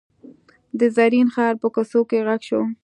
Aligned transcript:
د 0.79 0.81
زرین 0.95 1.27
ښار 1.35 1.53
په 1.61 1.67
کوڅو 1.75 2.01
کې 2.09 2.19
غږ 2.27 2.41
شو. 2.49 2.61